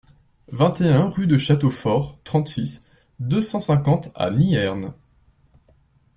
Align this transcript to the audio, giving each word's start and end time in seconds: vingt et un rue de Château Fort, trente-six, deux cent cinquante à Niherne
vingt 0.51 0.81
et 0.81 0.89
un 0.89 1.07
rue 1.09 1.27
de 1.27 1.37
Château 1.37 1.69
Fort, 1.69 2.17
trente-six, 2.23 2.81
deux 3.19 3.39
cent 3.39 3.59
cinquante 3.59 4.09
à 4.15 4.31
Niherne 4.31 4.95